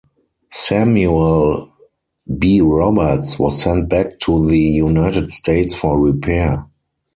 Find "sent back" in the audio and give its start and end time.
3.61-4.17